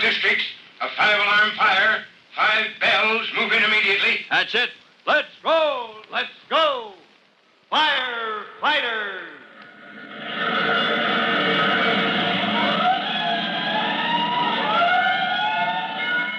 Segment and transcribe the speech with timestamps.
[0.00, 0.44] all districts.
[0.80, 2.04] A five-alarm fire.
[2.34, 3.26] Five bells.
[3.36, 4.20] Move in immediately.
[4.30, 4.70] That's it.
[5.06, 5.90] Let's roll.
[6.10, 6.92] Let's go.
[7.72, 9.20] Firefighters.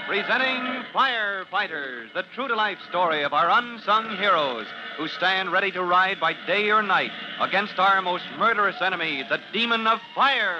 [0.07, 5.83] Presenting Firefighters, the true to life story of our unsung heroes who stand ready to
[5.83, 10.59] ride by day or night against our most murderous enemy, the demon of fire.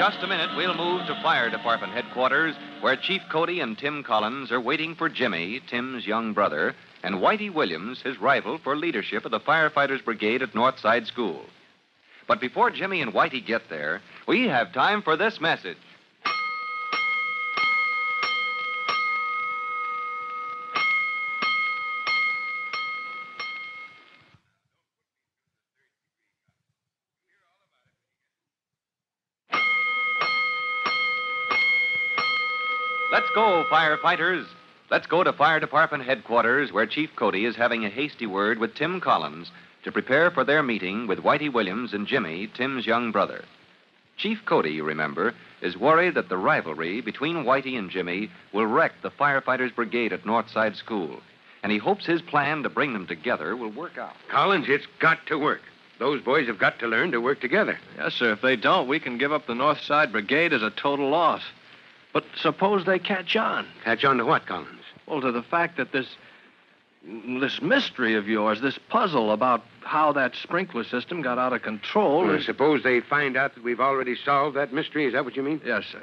[0.00, 4.50] Just a minute, we'll move to Fire Department headquarters, where Chief Cody and Tim Collins
[4.50, 9.30] are waiting for Jimmy, Tim's young brother, and Whitey Williams, his rival for leadership of
[9.30, 11.44] the Firefighters Brigade at Northside School.
[12.26, 15.76] But before Jimmy and Whitey get there, we have time for this message.
[33.12, 34.46] Let's go, firefighters.
[34.88, 38.76] Let's go to Fire Department headquarters where Chief Cody is having a hasty word with
[38.76, 39.50] Tim Collins
[39.82, 43.44] to prepare for their meeting with Whitey Williams and Jimmy, Tim's young brother.
[44.16, 48.92] Chief Cody, you remember, is worried that the rivalry between Whitey and Jimmy will wreck
[49.02, 51.18] the Firefighters Brigade at Northside School.
[51.64, 54.14] And he hopes his plan to bring them together will work out.
[54.30, 55.62] Collins, it's got to work.
[55.98, 57.76] Those boys have got to learn to work together.
[57.98, 58.32] Yes, sir.
[58.32, 61.42] If they don't, we can give up the North Side Brigade as a total loss.
[62.12, 63.66] But suppose they catch on.
[63.84, 64.82] Catch on to what, Collins?
[65.06, 66.06] Well, to the fact that this
[67.38, 72.24] this mystery of yours, this puzzle about how that sprinkler system got out of control.
[72.26, 75.06] Well, is- suppose they find out that we've already solved that mystery.
[75.06, 75.60] Is that what you mean?
[75.64, 76.02] Yes, sir.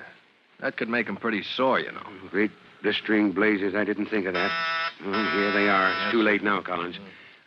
[0.59, 2.01] That could make them pretty sore, you know.
[2.31, 2.49] Great
[2.81, 3.75] blistering blazes.
[3.75, 4.51] I didn't think of that.
[5.05, 5.91] Well, here they are.
[5.91, 6.97] It's too late now, Collins.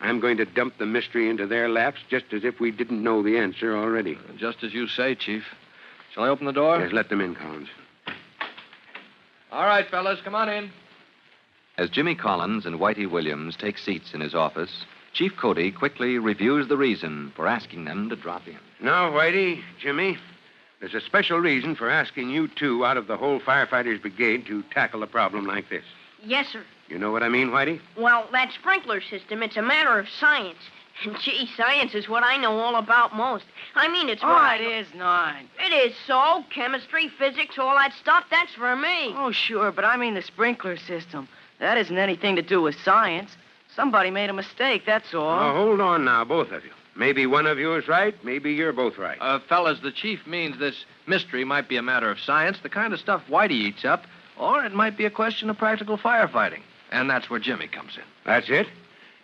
[0.01, 3.23] I'm going to dump the mystery into their laps just as if we didn't know
[3.23, 4.17] the answer already.
[4.39, 5.45] Just as you say, Chief.
[6.15, 6.79] Shall I open the door?
[6.81, 7.69] Yes, let them in, Collins.
[9.53, 10.71] All right, fellas, come on in.
[11.77, 16.69] As Jimmy Collins and Whitey Williams take seats in his office, Chief Cody quickly reviews
[16.69, 18.59] the reason for asking them to drop in.
[18.81, 20.19] Now, Whitey, Jimmy,
[20.79, 24.63] there's a special reason for asking you two out of the whole firefighters brigade to
[24.73, 25.85] tackle a problem like this.
[26.23, 26.65] Yes, sir.
[26.89, 27.81] You know what I mean, Whitey?
[27.97, 30.59] Well, that sprinkler system, it's a matter of science.
[31.05, 33.45] And gee, science is what I know all about most.
[33.75, 35.35] I mean, it's what Oh, I it know- is not.
[35.59, 36.45] It is so.
[36.51, 39.13] Chemistry, physics, all that stuff, that's for me.
[39.17, 41.29] Oh, sure, but I mean the sprinkler system.
[41.59, 43.37] That isn't anything to do with science.
[43.77, 45.37] Somebody made a mistake, that's all.
[45.39, 46.71] Now, hold on now, both of you.
[46.97, 48.15] Maybe one of you is right.
[48.25, 49.17] Maybe you're both right.
[49.21, 52.93] Uh, fellas, the chief means this mystery might be a matter of science, the kind
[52.93, 54.05] of stuff Whitey eats up,
[54.39, 56.61] or it might be a question of practical firefighting.
[56.91, 58.03] And that's where Jimmy comes in.
[58.27, 58.67] That's it?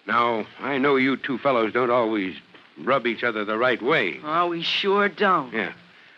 [0.06, 2.36] Now, I know you two fellows don't always
[2.78, 4.20] rub each other the right way.
[4.24, 5.52] Oh, we sure don't.
[5.52, 5.72] Yeah.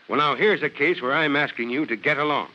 [0.08, 2.48] Well, now, here's a case where I'm asking you to get along.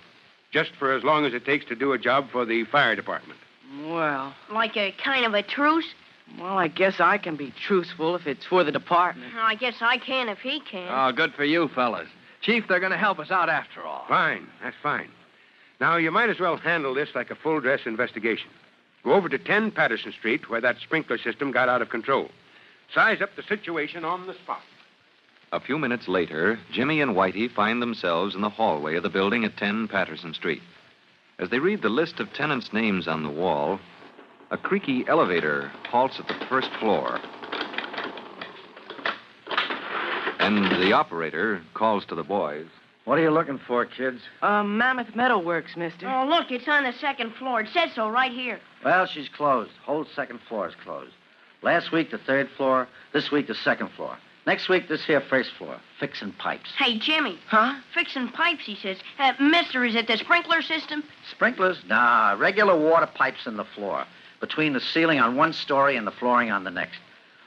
[0.51, 3.39] Just for as long as it takes to do a job for the fire department.
[3.85, 5.88] Well, Like a kind of a truce?
[6.39, 9.33] well, I guess I can be truthful if it's for the department.
[9.35, 10.88] Oh, I guess I can if he can.
[10.89, 12.07] Oh, good for you, fellas.
[12.41, 14.05] Chief, they're going to help us out after all.
[14.07, 14.47] Fine.
[14.61, 15.09] That's fine.
[15.79, 18.50] Now, you might as well handle this like a full dress investigation.
[19.03, 22.29] Go over to 10 Patterson Street, where that sprinkler system got out of control.
[22.93, 24.61] Size up the situation on the spot.
[25.51, 29.43] A few minutes later, Jimmy and Whitey find themselves in the hallway of the building
[29.45, 30.61] at 10 Patterson Street.
[31.37, 33.79] As they read the list of tenants' names on the wall,
[34.51, 37.19] a creaky elevator halts at the first floor.
[40.39, 42.67] And the operator calls to the boys.
[43.05, 44.21] What are you looking for, kids?
[44.41, 46.07] Uh, Mammoth Metalworks, mister.
[46.07, 47.61] Oh, look, it's on the second floor.
[47.61, 48.61] It says so right here.
[48.83, 49.71] Well, she's closed.
[49.83, 51.13] Whole second floor is closed.
[51.61, 52.87] Last week, the third floor.
[53.11, 54.17] This week, the second floor.
[54.45, 55.77] Next week, this here first floor.
[56.00, 56.69] Fixing pipes.
[56.77, 57.39] Hey, Jimmy.
[57.47, 57.79] Huh?
[57.94, 58.97] Fixing pipes, he says.
[59.19, 61.03] Uh, mister, is it the sprinkler system?
[61.31, 61.77] Sprinklers?
[61.88, 64.06] Nah, regular water pipes in the floor.
[64.39, 66.99] Between the ceiling on one story and the flooring on the next.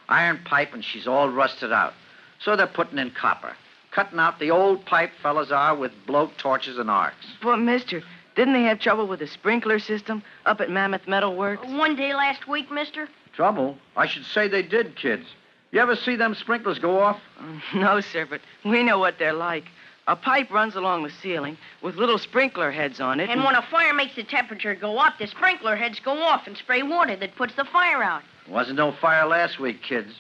[0.09, 1.93] Iron pipe, and she's all rusted out.
[2.41, 3.55] So they're putting in copper.
[3.97, 7.25] Cutting out the old pipe fellas are with blow torches and arcs.
[7.43, 8.03] But, mister,
[8.35, 11.65] didn't they have trouble with the sprinkler system up at Mammoth Metalworks?
[11.79, 13.09] One day last week, mister?
[13.33, 13.79] Trouble?
[13.97, 15.25] I should say they did, kids.
[15.71, 17.19] You ever see them sprinklers go off?
[17.75, 19.65] No, sir, but we know what they're like.
[20.07, 23.31] A pipe runs along the ceiling with little sprinkler heads on it.
[23.31, 26.55] And when a fire makes the temperature go up, the sprinkler heads go off and
[26.55, 28.23] spray water that puts the fire out.
[28.47, 30.13] Wasn't no fire last week, kids.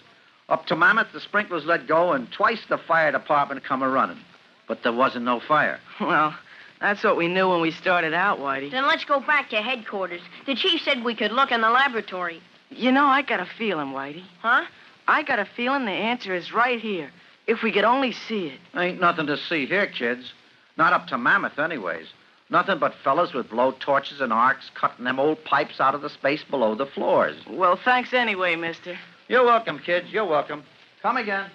[0.48, 4.20] Up to Mammoth, the sprinklers let go, and twice the fire department come a running.
[4.68, 5.80] But there wasn't no fire.
[6.00, 6.36] Well,
[6.80, 8.70] that's what we knew when we started out, Whitey.
[8.70, 10.20] Then let's go back to headquarters.
[10.44, 12.42] The chief said we could look in the laboratory.
[12.68, 14.24] You know, I got a feeling, Whitey.
[14.40, 14.66] Huh?
[15.08, 17.10] I got a feeling the answer is right here.
[17.46, 18.60] If we could only see it.
[18.76, 20.32] Ain't nothing to see here, kids.
[20.76, 22.08] Not up to Mammoth, anyways.
[22.50, 26.10] Nothing but fellas with blow torches and arcs cutting them old pipes out of the
[26.10, 27.36] space below the floors.
[27.48, 28.98] Well, thanks anyway, mister.
[29.28, 30.08] You're welcome, kids.
[30.10, 30.62] You're welcome.
[31.02, 31.50] Come again.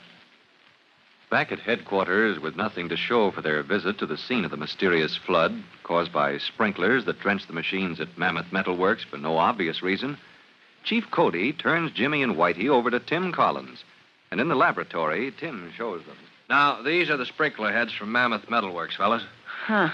[1.29, 4.57] Back at headquarters, with nothing to show for their visit to the scene of the
[4.57, 9.37] mysterious flood caused by sprinklers that drenched the machines at Mammoth Metal Works for no
[9.37, 10.17] obvious reason,
[10.83, 13.83] Chief Cody turns Jimmy and Whitey over to Tim Collins.
[14.31, 16.17] And in the laboratory, Tim shows them.
[16.49, 19.23] Now, these are the sprinkler heads from Mammoth Metalworks, fellas.
[19.45, 19.89] Huh.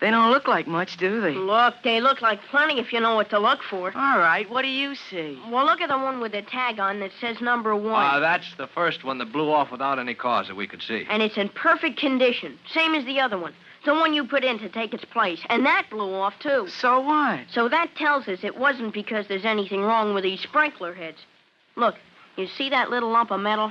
[0.00, 1.32] They don't look like much, do they?
[1.32, 3.96] Look, they look like plenty if you know what to look for.
[3.96, 5.38] All right, what do you see?
[5.50, 8.04] Well, look at the one with the tag on that says number one.
[8.04, 11.06] Uh, that's the first one that blew off without any cause that we could see.
[11.08, 13.54] and it's in perfect condition, same as the other one.
[13.86, 15.40] The one you put in to take its place.
[15.48, 16.66] And that blew off, too.
[16.68, 17.40] So what?
[17.52, 21.18] So that tells us it wasn't because there's anything wrong with these sprinkler heads.
[21.76, 21.94] Look,
[22.36, 23.70] you see that little lump of metal?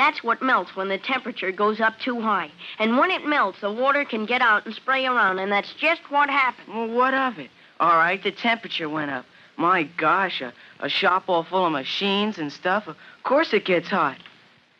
[0.00, 2.50] That's what melts when the temperature goes up too high.
[2.78, 6.00] And when it melts, the water can get out and spray around, and that's just
[6.10, 6.74] what happened.
[6.74, 7.50] Well, what of it?
[7.80, 9.26] All right, the temperature went up.
[9.58, 12.86] My gosh, a, a shop all full of machines and stuff.
[12.86, 14.16] Of course it gets hot.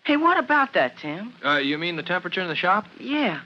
[0.05, 1.34] Hey, what about that, Tim?
[1.44, 2.87] Uh, you mean the temperature in the shop?
[2.99, 3.43] Yeah.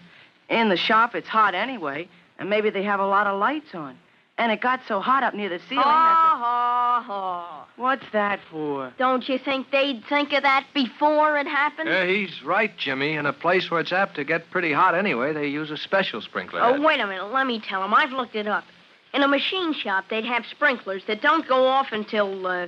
[0.48, 3.98] In the shop, it's hot anyway, and maybe they have a lot of lights on.
[4.36, 5.84] And it got so hot up near the ceiling.
[5.84, 7.66] Ha, that ha, ha.
[7.76, 7.82] the...
[7.82, 8.92] What's that for?
[8.98, 11.88] Don't you think they'd think of that before it happened?
[11.88, 13.12] Uh, he's right, Jimmy.
[13.14, 16.20] In a place where it's apt to get pretty hot anyway, they use a special
[16.20, 16.82] sprinkler Oh, head.
[16.82, 17.32] wait a minute.
[17.32, 17.94] Let me tell him.
[17.94, 18.64] I've looked it up.
[19.12, 22.66] In a machine shop, they'd have sprinklers that don't go off until, uh,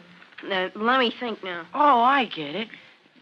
[0.48, 1.66] uh, let me think now.
[1.74, 2.68] Oh, I get it.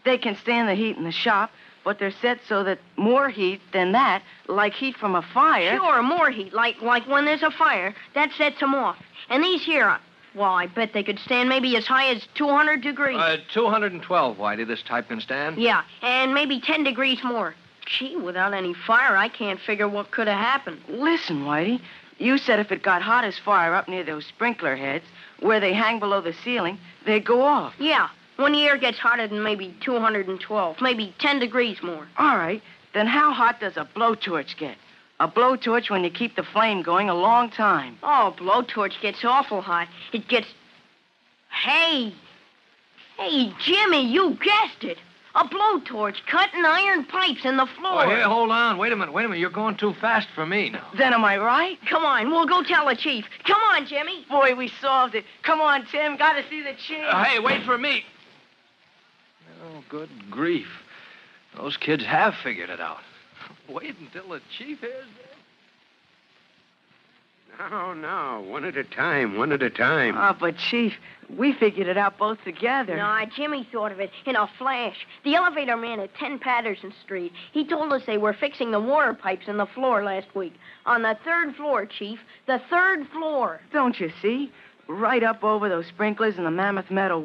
[0.03, 1.49] They can stand the heat in the shop,
[1.85, 5.77] but they're set so that more heat than that, like heat from a fire.
[5.77, 8.97] Sure, more heat, like like when there's a fire, that sets them off.
[9.29, 9.99] And these here, uh,
[10.33, 13.17] well, I bet they could stand maybe as high as 200 degrees.
[13.17, 15.57] Uh, 212, Whitey, this type can stand.
[15.57, 17.55] yeah, and maybe 10 degrees more.
[17.85, 20.81] Gee, without any fire, I can't figure what could have happened.
[20.89, 21.79] Listen, Whitey.
[22.17, 25.05] You said if it got hot as fire up near those sprinkler heads,
[25.41, 27.73] where they hang below the ceiling, they'd go off.
[27.77, 32.07] Yeah, when the air gets hotter than maybe 212, maybe 10 degrees more.
[32.17, 32.61] All right.
[32.93, 34.77] Then how hot does a blowtorch get?
[35.19, 37.97] A blowtorch when you keep the flame going a long time.
[38.03, 39.87] Oh, a blowtorch gets awful hot.
[40.11, 40.47] It gets.
[41.49, 42.13] Hey!
[43.17, 44.97] Hey, Jimmy, you guessed it.
[45.35, 48.05] A blowtorch cutting iron pipes in the floor.
[48.05, 48.77] Oh, here, hold on.
[48.77, 49.39] Wait a minute, wait a minute.
[49.39, 50.87] You're going too fast for me now.
[50.97, 51.77] Then am I right?
[51.89, 53.25] Come on, we'll go tell the chief.
[53.45, 54.25] Come on, Jimmy.
[54.29, 55.25] Boy, we solved it.
[55.43, 56.15] Come on, Tim.
[56.15, 57.03] Got to see the chief.
[57.09, 58.03] Uh, hey, wait for me.
[59.75, 60.67] Oh, good grief.
[61.57, 63.01] Those kids have figured it out.
[63.69, 65.35] Wait until the chief hears this.
[67.59, 68.45] No, no.
[68.47, 70.15] One at a time, one at a time.
[70.17, 70.93] Oh, but Chief,
[71.29, 72.97] we figured it out both together.
[72.97, 75.07] No, Jimmy thought of it in a flash.
[75.23, 79.13] The elevator man at 10 Patterson Street, he told us they were fixing the water
[79.13, 80.53] pipes in the floor last week.
[80.85, 82.19] On the third floor, Chief.
[82.45, 83.61] The third floor.
[83.71, 84.51] Don't you see?
[84.87, 87.21] Right up over those sprinklers in the Mammoth Metal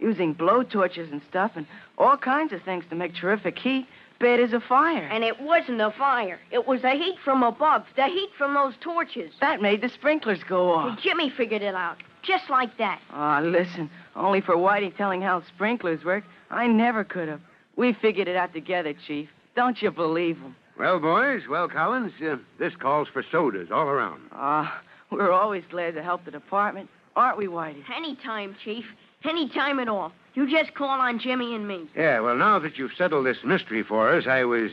[0.00, 1.66] Works, blow torches and stuff and
[1.98, 3.86] all kinds of things to make terrific heat.
[4.18, 5.06] Bad as a fire.
[5.12, 6.38] And it wasn't a fire.
[6.50, 9.32] It was the heat from above, the heat from those torches.
[9.42, 10.98] that made the sprinklers go off.
[11.00, 11.98] Jimmy figured it out.
[12.22, 13.00] Just like that.
[13.12, 17.40] Oh, listen, only for Whitey telling how sprinklers work, I never could have.
[17.76, 19.28] We figured it out together, Chief.
[19.54, 20.56] Don't you believe him?
[20.78, 24.22] Well, boys, well, Collins, uh, this calls for sodas all around.
[24.32, 24.80] Ah,
[25.10, 27.82] we're always glad to help the department, aren't we, Whitey?
[27.94, 28.84] Anytime, Chief.
[29.24, 30.12] Anytime at all.
[30.34, 31.88] You just call on Jimmy and me.
[31.96, 34.70] Yeah, well, now that you've settled this mystery for us, I was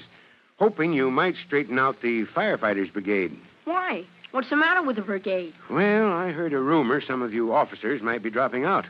[0.59, 3.37] hoping you might straighten out the firefighters brigade.
[3.65, 4.05] Why?
[4.31, 5.53] What's the matter with the brigade?
[5.69, 8.85] Well, I heard a rumor some of you officers might be dropping out.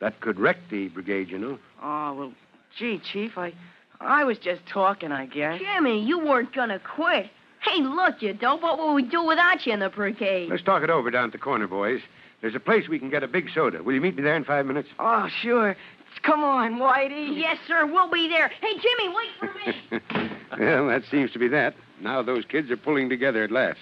[0.00, 1.58] That could wreck the brigade, you know.
[1.82, 2.32] Oh, well,
[2.78, 3.52] gee, Chief, I
[4.00, 5.60] I was just talking, I guess.
[5.60, 7.30] Jimmy, you weren't gonna quit.
[7.62, 8.62] Hey, look, you dope.
[8.62, 10.48] What would we do without you in the brigade?
[10.50, 12.00] Let's talk it over down at the corner, boys.
[12.40, 13.82] There's a place we can get a big soda.
[13.82, 14.88] Will you meet me there in five minutes?
[14.98, 15.76] Oh, sure.
[16.22, 17.38] Come on, Whitey.
[17.38, 17.86] Yes, sir.
[17.86, 18.48] We'll be there.
[18.48, 20.30] Hey, Jimmy, wait for me.
[20.58, 21.74] well, that seems to be that.
[22.00, 23.78] Now those kids are pulling together at last.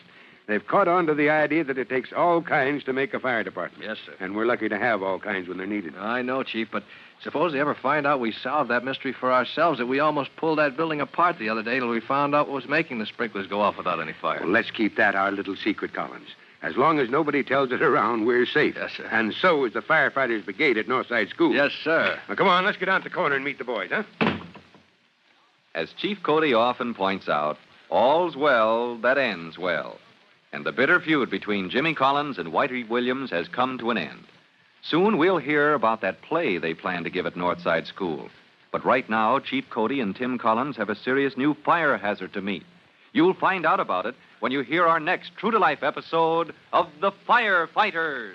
[0.48, 3.44] They've caught on to the idea that it takes all kinds to make a fire
[3.44, 3.84] department.
[3.84, 4.14] Yes, sir.
[4.18, 5.94] And we're lucky to have all kinds when they're needed.
[5.98, 6.84] I know, Chief, but
[7.22, 10.58] suppose they ever find out we solved that mystery for ourselves, that we almost pulled
[10.58, 13.46] that building apart the other day till we found out what was making the sprinklers
[13.46, 14.40] go off without any fire.
[14.40, 16.30] Well, let's keep that our little secret, Collins.
[16.62, 18.74] As long as nobody tells it around, we're safe.
[18.74, 19.06] Yes, sir.
[19.12, 21.54] And so is the firefighters brigade at Northside School.
[21.54, 22.18] Yes, sir.
[22.26, 24.02] Now, come on, let's get down to the corner and meet the boys, huh?
[25.74, 27.58] As Chief Cody often points out,
[27.90, 29.98] all's well that ends well.
[30.52, 34.24] And the bitter feud between Jimmy Collins and Whitey Williams has come to an end.
[34.82, 38.30] Soon we'll hear about that play they plan to give at Northside School.
[38.70, 42.40] But right now, Chief Cody and Tim Collins have a serious new fire hazard to
[42.40, 42.64] meet.
[43.12, 46.86] You'll find out about it when you hear our next true to life episode of
[47.00, 48.34] The Firefighters.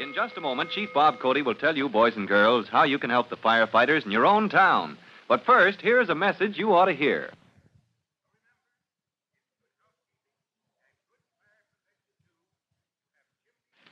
[0.00, 2.98] In just a moment, Chief Bob Cody will tell you, boys and girls, how you
[2.98, 4.98] can help the firefighters in your own town.
[5.28, 7.30] But first, here's a message you ought to hear.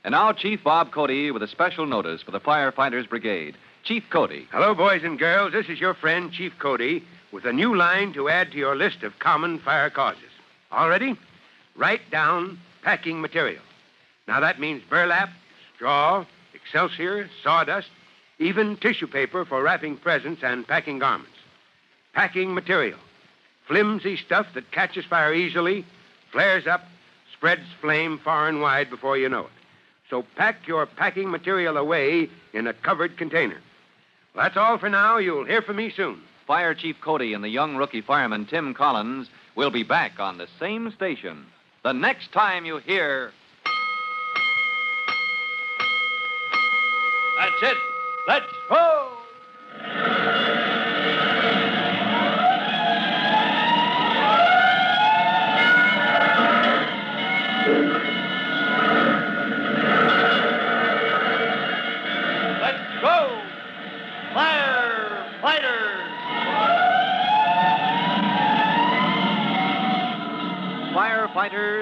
[0.03, 3.55] And now, Chief Bob Cody with a special notice for the Firefighters Brigade.
[3.83, 4.47] Chief Cody.
[4.51, 5.51] Hello, boys and girls.
[5.53, 9.03] This is your friend, Chief Cody, with a new line to add to your list
[9.03, 10.23] of common fire causes.
[10.71, 11.15] All ready?
[11.75, 13.61] Write down packing material.
[14.27, 15.29] Now, that means burlap,
[15.75, 17.89] straw, excelsior, sawdust,
[18.39, 21.37] even tissue paper for wrapping presents and packing garments.
[22.13, 22.97] Packing material.
[23.67, 25.85] Flimsy stuff that catches fire easily,
[26.31, 26.85] flares up,
[27.33, 29.60] spreads flame far and wide before you know it.
[30.11, 33.61] So pack your packing material away in a covered container.
[34.35, 35.17] Well, that's all for now.
[35.17, 36.21] You'll hear from me soon.
[36.45, 40.47] Fire Chief Cody and the young rookie fireman Tim Collins will be back on the
[40.59, 41.45] same station
[41.83, 43.31] the next time you hear.
[47.39, 47.77] That's it.
[48.27, 49.00] Let's go.